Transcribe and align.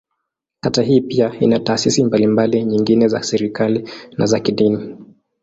Kata 0.59 0.81
hii 0.81 1.01
pia 1.01 1.39
ina 1.39 1.59
taasisi 1.59 2.03
mbalimbali 2.03 2.63
nyingine 2.65 3.07
za 3.07 3.23
serikali, 3.23 3.89
na 4.17 4.25
za 4.25 4.39
kidini. 4.39 4.97